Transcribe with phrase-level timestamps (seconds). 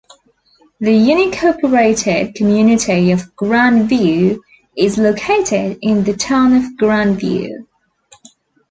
[0.79, 4.43] The unincorporated community of Grand View
[4.75, 7.67] is located in the town of Grandview.